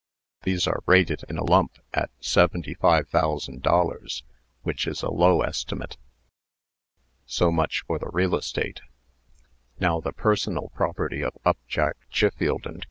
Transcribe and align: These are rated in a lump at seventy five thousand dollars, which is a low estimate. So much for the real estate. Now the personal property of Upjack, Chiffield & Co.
These 0.41 0.65
are 0.65 0.81
rated 0.87 1.23
in 1.29 1.37
a 1.37 1.43
lump 1.43 1.77
at 1.93 2.09
seventy 2.19 2.73
five 2.73 3.07
thousand 3.09 3.61
dollars, 3.61 4.23
which 4.63 4.87
is 4.87 5.03
a 5.03 5.11
low 5.11 5.43
estimate. 5.43 5.95
So 7.27 7.51
much 7.51 7.83
for 7.85 7.99
the 7.99 8.09
real 8.11 8.35
estate. 8.35 8.81
Now 9.79 9.99
the 9.99 10.11
personal 10.11 10.71
property 10.73 11.21
of 11.23 11.37
Upjack, 11.45 11.97
Chiffield 12.09 12.63
& 12.63 12.63
Co. 12.63 12.79